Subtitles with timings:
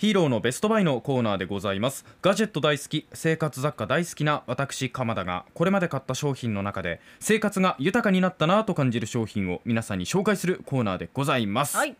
[0.00, 2.06] ヒーローのベストバイのコーナーでございます。
[2.22, 11.94] ガジェット大好き生活雑貨大好きな私鎌田がこれまで買った商品の中で生活が豊かになったなと感じる商品を皆さんに紹介するコーナーでございます、はい。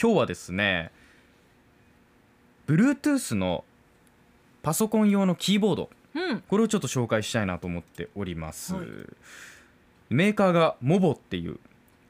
[0.00, 0.92] 今日はですね
[2.66, 3.66] Bluetooth の
[4.62, 6.40] パソコン用のキーボードうん。
[6.40, 8.86] これをちょっと紹介したいなと思っております、はい。
[10.08, 11.58] メーカーがモボっていう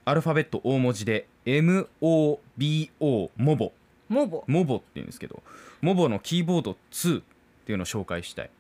[0.05, 3.73] アルファベット大文字で MOBO モボ
[4.11, 4.45] モボ。
[4.47, 5.43] モボって言うんですけど
[5.81, 7.23] モボのキーボード2っ
[7.65, 8.51] ていうのを紹介したい。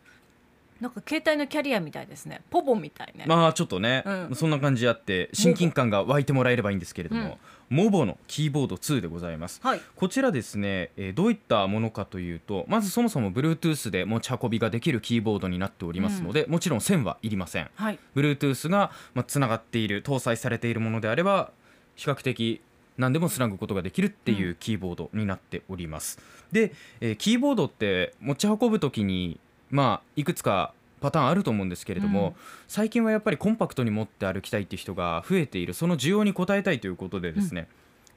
[0.80, 2.40] なんか携帯のキャリアみたいですね。
[2.48, 4.34] ポボみたいね、まあちょっとね、うん。
[4.34, 8.06] そんな感じあって親近感が湧いてもらえればいいんですけれども、モボ。
[8.06, 9.60] のキーボード2でございます。
[9.62, 9.80] はい。
[9.94, 17.68] こちらですね、えーどういったものかというとまずそもそも Bluetooth で持ち運びができるキーボードになっておりますので、もちろん線はいりません。
[17.74, 17.98] はい。
[18.16, 21.50] Bluetooth がまあつながっている搭載されているものであれば
[21.94, 22.62] 比較的
[23.00, 26.20] 何でもつなぐことができるっていうキーボードになっております、
[26.52, 32.34] で、えーキーボードって持ち運ぶ時にまあいくつかパターンあると思うんですけれども、うん。
[32.68, 35.72] 最近はやっぱりコンパクトに持って歩きたいっていう人が増えている。
[35.72, 37.68] その需要に応えたいということでですね、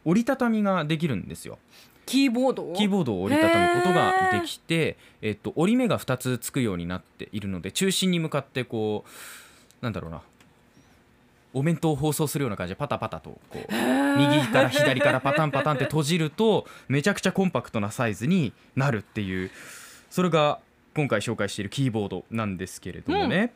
[0.04, 1.60] 折りたたみができるんですよ。
[2.06, 2.74] キーボードを？
[2.74, 9.10] キーボードを折りたたむことができて、えっと、折り目が2つつくようになっているので中心に向かってこう
[9.82, 10.22] なんだろうな
[11.54, 19.52] お弁当を包装するような感じでパタパタとこう右から左からパタンパタンって閉じるとめちゃくちゃコンパクトなサイズになるっていう
[20.10, 20.60] それが
[20.96, 23.54] 今回紹介しているキーボードなんですけれどもね、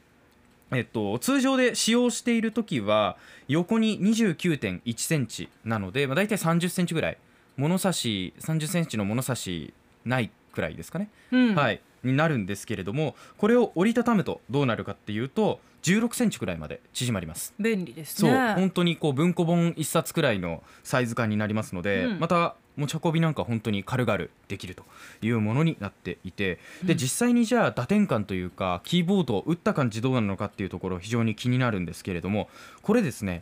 [0.72, 3.18] えっと、通常で使用している時は
[3.48, 7.18] 横に29.1センチなので、まあ、大体30センチぐらい
[7.56, 9.74] 物差し30センチの物差し
[10.06, 11.56] ないくらいですかね、うん。
[11.56, 11.82] はい。
[12.04, 17.54] になるんですけれどもこれを折りたたむとどうなるかっていうと16センチくらいまで縮まります。
[17.60, 22.20] 便利ですそうね本当にこう文庫本1冊くらいのサイズ感になりますので、うん。
[22.20, 24.84] また持ち運びなんか本当に軽々できると
[25.22, 32.50] いうものになっていてで実際にじゃあ打点感というかキーボードを打った感じどうなのかっていうところ非常に気になるんですけれども
[32.84, 33.42] これですね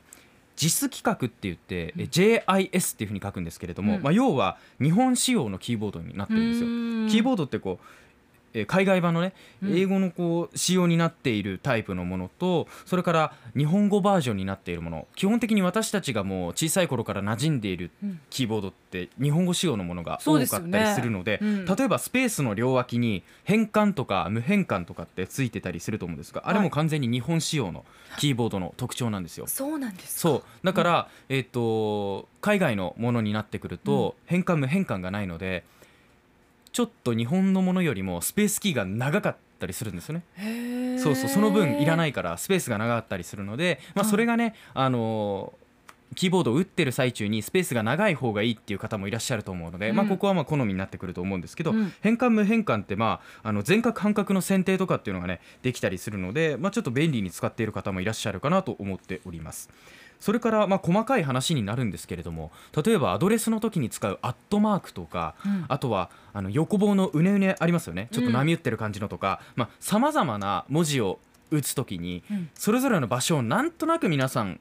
[0.55, 4.01] JIS 規格って言って、え JIS っていうふうに書くんですけれども、うん。
[4.01, 6.67] まあ、要は日本仕様のキーボードになってるんですよ。
[7.09, 8.04] キーボードってこうえー
[8.66, 9.77] 海外版のねうん。
[9.77, 15.07] 英語のこう仕様になっているタイプのものとそれから日本語バージョンになっているもの。
[15.16, 18.19] 基本的に私たちがもう小さい頃から馴染んでいるうん。
[18.29, 21.66] キーボードって日本語仕様のものが多かったりするのでうん。
[21.66, 27.83] 例えばスペースの両脇に変換とか無変換とかってついてたりすると思うんですがあれも完全に日本仕様の
[28.19, 29.47] キーボードの特徴なんですよ。
[29.47, 30.19] そうなんですか？
[30.22, 30.43] そう。
[30.63, 35.63] だから、えっと海外のものになってくると、変換無変換がないので
[36.75, 41.00] ちょっと日本のものよりもスペースキーが長かったりするんですよね。
[41.00, 45.66] そうそうその分いらないからスペースが長かったりするので、まあ、はいそれがね、あのー
[46.16, 59.69] キーボードを打ってる最中にスペースが長い方がいいっていう方もいらっしゃると思うので、うんまあ、ここはまあ好みになってくると思うんですけど、うん変換無変換って、まあ、あの全角半角の選定とかっていうのがねできたりするので、まあ、ちょっと便利に使っている方もいらっしゃるかなと思っております。
[60.25, 62.52] それからまあ細かい話になるんですけれども
[62.84, 65.66] 例えばアドレスの時に使うアットマークとか、うん。
[65.68, 68.08] あとはあの横棒のうねうねありますよね。
[68.12, 69.40] ちょっと波打ってる感じのとか
[69.80, 71.19] さまざ、まな文字を
[71.52, 72.50] 打つ時にうん。
[72.56, 74.59] それぞれの場所をなんとなく皆さん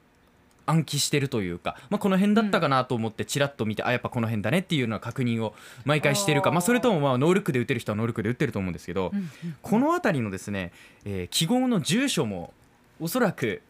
[0.67, 9.29] 暗記してるというか、まあ、この辺だったかなと思ってチラッと見て、あやっぱこの辺だねっていうような確認を毎回してるかまあ、それともまあノールックで打てる人はノールックで打ってると思うんですけど、うんうん。
[9.63, 10.71] この辺りのですね、
[11.05, 12.53] えー記号の住所も
[12.99, 13.63] おそらく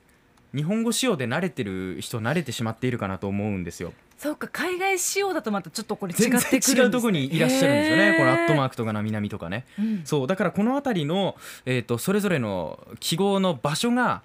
[0.56, 3.94] 日本語仕様で慣れてる人慣れてしまっているかなと思うんですよ。
[4.18, 8.16] そうか海外仕様だとまたちょっとこれ違ってくるん全です、ね、然違うところにいらっしゃるんですよね。
[8.18, 9.66] このアットマーク、クとか並々とかね。
[9.78, 11.36] うんそうだからこの辺りの、
[11.66, 14.22] えー、とそれぞれの記号の場所が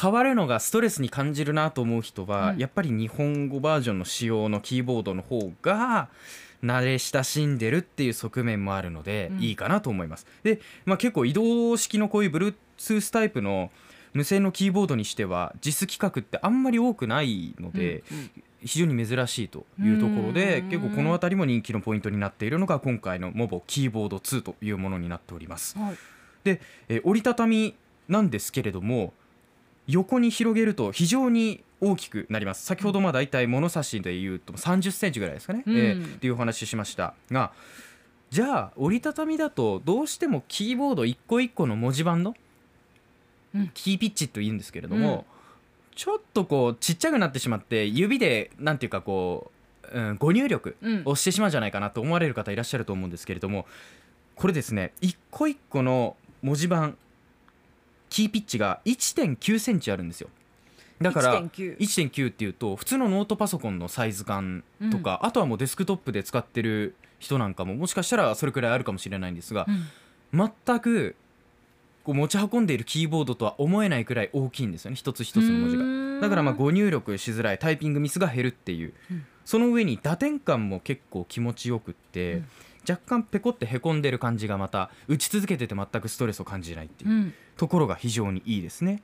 [0.00, 6.08] 変わるのがストレスに感じるなと思う人は、うんやっぱり日本語バージョンの仕様のキーボードの方が
[6.64, 10.26] 慣れ親しんでるっていう側面もあるので、うんいいかなと思います。
[10.42, 13.70] で、まあ、結構移動式のこういう Bluetooth タイプの
[14.14, 18.02] 無線のキーボードにしては JIS 規格ってあんまり多くないので、
[18.64, 20.68] 非常に珍しいというところでうん。
[20.68, 25.78] 結構この辺りも人気のポイントになっているのが今回のモボキーボード2というものになっております。
[25.78, 25.96] はい。
[26.44, 27.74] で、えー折りたたみ
[28.08, 29.12] なんですけれども
[29.86, 32.64] 横に広げると非常に大きくなります。
[32.64, 35.76] 先ほどまあ大体物差しでいうと30センチぐらいですかね、うん。
[35.76, 37.52] えーっていうお話ししましたが
[38.30, 42.36] じゃあ折りたたみだとどうしてもキーボード一個一個の文字盤のうん
[43.74, 45.24] キーピッチというんですけれども、
[45.94, 49.50] ちょっとこうちっちゃくなってしまって指でなんていうかこ
[49.92, 51.02] う、うん、誤入力うん。
[51.04, 53.66] をしてしまうんじゃないかなと思われる方いらっしゃると思うんですけれども
[54.36, 56.96] これですね一個一個の文字盤
[58.10, 60.28] キーピッチが1 9センチあるんですよ。
[61.00, 69.66] だから1.9 1.9っていうと普通のノートパソコンのサイズ感とか、あとはもうデスクトップで使ってる人なんかももしかしたらそれくらいあるかもしれないんですが、
[70.32, 70.50] うん。
[70.66, 71.14] 全く
[72.08, 74.96] こう持ち運んでいるキーボードとは思えないくらい大きいんですよね。
[74.96, 75.84] 一つ一つの文字が。
[75.84, 79.26] がだからまあ誤入力しづらいタイピングミスが減るっていう、うん。
[79.44, 82.46] その上に打点感も結構気持ちよくって、うん。
[82.88, 87.34] 若干ペコってへこんでる感じがまた打ち続けてて全くストレスを感じないっていううん。
[87.58, 89.02] ところが非常にいいですね。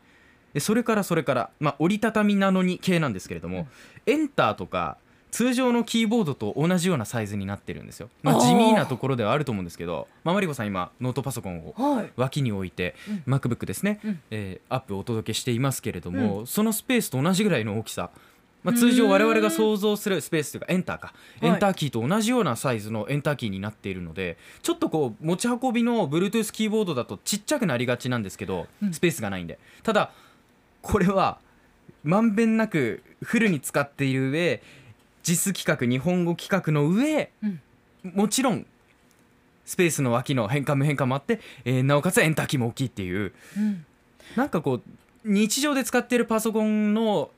[0.55, 3.69] でそれからそれから、まあ、折りたたみなのに系なんですけれども、
[4.07, 4.97] エンターとか
[5.35, 8.09] 通常のキーボードと同じようなサイズになってるんですよ。
[8.23, 12.13] まあ、地味なところではあると思うんですけど、まあ、マリコさん今ノートパソコンをはい。
[12.15, 12.95] 脇に置いて、
[13.27, 13.35] うん。
[13.35, 14.21] MacBook ですね、うん。
[14.31, 18.11] えーアップをお届けしていますけれども、そのスペースと同じぐらいの大きさ、
[18.63, 21.15] まあ、通常我々が想像するスペースというかエンターか、は
[21.49, 21.51] い。
[21.51, 28.93] エンターキーと同じようなサイズのエンターキーになっているのでちょっとこう持ち運びの Bluetooth キーボードだとちっちゃくなりがちなんですけど、うん。
[28.93, 29.59] スペースがないんで。
[29.83, 30.13] ただ
[30.81, 31.39] これは
[32.05, 34.63] まんべんなくフルに使っている上
[35.25, 37.61] 実規格日本語規格の上、うん。
[38.15, 38.67] もちろん
[39.65, 43.32] スペースの脇の変換無変換もあって、えーなおかつエンターキーも大きいっていう。
[43.56, 43.85] うん。
[44.37, 44.82] なんかこう
[45.25, 47.31] 日常で使っているパソコンの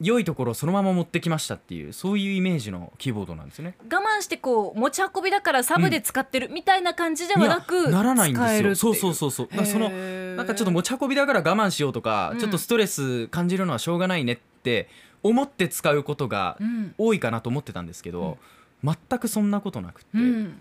[0.00, 3.74] 良いところをそのまま持ってきましたっていうそういうイメージのキーボードなんですよね。
[3.90, 8.74] 我慢してこう持ち運びだからサブで使ってるみたいな感じではなく、いやならないんですよ。
[8.76, 9.48] そうそうそうそう。
[9.66, 12.38] そののなんかちょっと持ち運びだから我慢しようとか、うん。
[12.38, 14.88] ちょっとストレス感じるのはしょうがないねって
[15.22, 16.94] 思って使うことがうん。
[16.98, 18.38] 多いかなと思ってたんですけど、
[18.84, 20.60] 全くそんなことなくって、うん。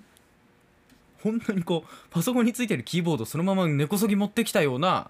[1.24, 5.10] 本当にこうパソコンについてるキーボードそのまま根こそぎ持ってきたような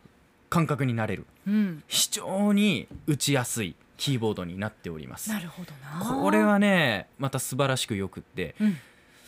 [0.49, 1.25] 感覚になれる。
[1.47, 1.83] うん。
[1.87, 5.29] 非常に打ちやすいキーボードになっております。
[5.29, 6.21] なるほどな。
[6.21, 8.77] これはねまた素晴らしくよくってうん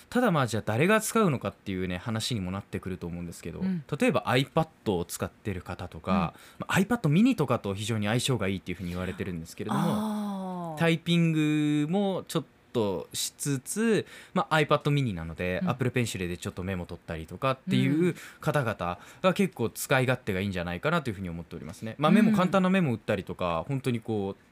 [0.09, 3.83] ただまあじゃあ誰が使うのかっていうね話にもなってくると思うんですけど、うん。
[3.99, 15.69] 例えば iPad を使ってる方とか、まあ iPad mini とかと非常に相性がいいっていうふうに言われてるんですけれどもタイピングもちょっとしつつ、まあ、iPad mini なので、うん。
[15.69, 21.95] Apple Pencil でちょっとメモ取ったりとかっていう方々が結構使い勝手がいいんじゃないかなというふうに思っておりますね。
[21.97, 24.43] まあ、メモうん簡単なメモ打ったりとか本当にこう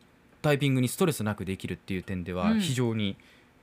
[0.41, 2.59] タイピングにストレスなくできるっていう点ではうん。
[2.61, 3.17] 非常に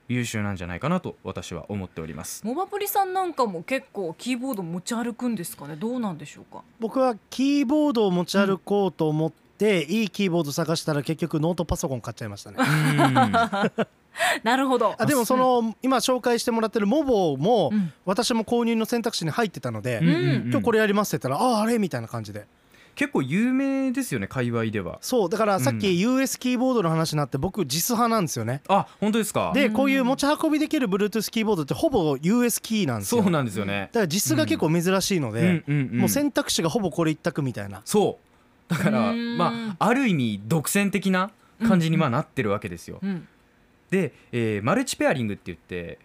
[0.08, 2.44] 優秀なんじゃないかなと私は思っております。
[2.46, 5.76] モバプリさんなんかも結構キーボード持ち歩くんですかね？
[5.76, 6.62] どうなんでしょうか？
[6.80, 12.56] 僕はキーボードを持ち歩こうと思って、いいキーボード探したら結局ノートパソコン買っちゃいましたね。
[12.58, 13.32] うん。
[14.44, 14.94] なるほど。
[14.98, 17.92] あでもその今紹介してもらってるモボもうん。
[18.04, 20.50] 私も購入の選択肢に入ってたので、うんうんうん。
[20.50, 21.78] 今日これやりますって言ったらあああれ？
[21.78, 22.46] みたいな感じで
[22.94, 24.98] 結構有名ですよね界隈では。
[25.00, 25.98] そうだからさっきうん。
[25.98, 28.62] US キーボードの話になって僕実派なんですよね。
[28.68, 29.52] あ本当ですか？
[29.54, 29.72] でうん。
[29.72, 33.22] こういう持ち運びできる Bluetooth キーボードってほぼ US キーなんですよ。
[33.22, 33.88] そうなんですよね。
[33.92, 37.82] だから実質が結構珍しいので、もう選択肢がほぼこれ一択みたいな。
[37.84, 38.18] そ
[38.70, 38.74] う。
[38.74, 39.36] だからうん。
[39.36, 41.30] まあある意味独占的な
[41.66, 42.98] 感じにまあなってるわけですよ。
[43.02, 43.26] うん。
[43.90, 45.98] で、えーマルチペアリングって言って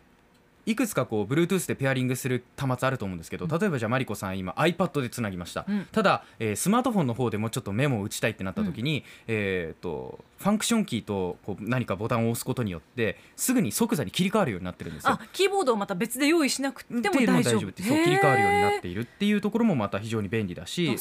[0.70, 5.88] いくつかこう Bluetooth でペアリングする端末あると思うんですけど例えばじゃあマリコさん今 iPad でつなぎました、うん。
[5.92, 15.12] ただ、えースマートフォンの方でもちょっとメモを打ちたいってなった時に、えー、とファンクションキーとこう何かボタンを押すことによってすぐに即座に切り替わるようになってるんですよ。
[15.14, 15.20] あ。
[15.34, 17.68] キーボードをまた別で用意しなくても大丈夫。
[17.70, 20.98] ってそう切り替わるようになっていいるっていうところもまた非常に便利だし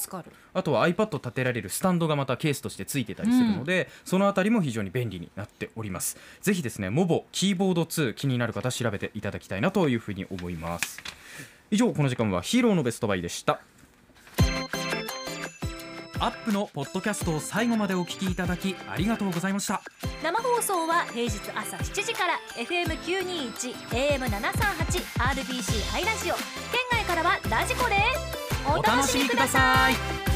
[0.54, 6.18] あとは iPad 立てられるスタンドがまたケースとしてついてたりするので、そのあたりも非常に便利になっております。
[6.40, 11.00] ぜひですねモボキーボード2気になる方調べていただきたいなというふうに思います。
[11.70, 13.60] 以上この時間はヒーローのベストバイでした。
[16.20, 19.82] アップのポッドキャストを最後までお聞きいただきありがとうございました。
[20.22, 26.34] 生放送は平日朝7時から FM921 AM738 RBC ハイラジオ。
[26.34, 26.44] 県
[26.90, 30.27] 外からはラジコですお楽しみください